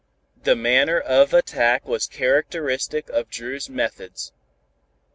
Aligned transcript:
The 0.45 0.55
manner 0.55 0.99
of 0.99 1.31
attack 1.31 1.85
was 1.85 2.07
characteristic 2.07 3.07
of 3.11 3.29
Dru's 3.29 3.69
methods. 3.69 4.31